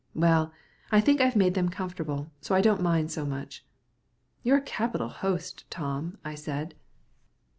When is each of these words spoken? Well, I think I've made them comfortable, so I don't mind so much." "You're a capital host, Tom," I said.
Well, 0.15 0.51
I 0.91 0.99
think 0.99 1.21
I've 1.21 1.35
made 1.35 1.53
them 1.53 1.69
comfortable, 1.69 2.31
so 2.41 2.55
I 2.55 2.61
don't 2.61 2.81
mind 2.81 3.11
so 3.11 3.23
much." 3.23 3.63
"You're 4.41 4.57
a 4.57 4.61
capital 4.63 5.09
host, 5.09 5.69
Tom," 5.69 6.17
I 6.25 6.33
said. 6.33 6.73